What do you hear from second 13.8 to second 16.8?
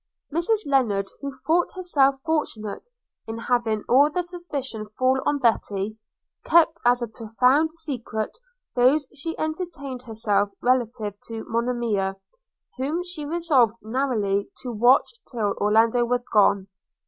narrowly to watch till Orlando was gone.